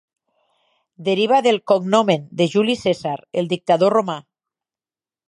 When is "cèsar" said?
2.85-3.15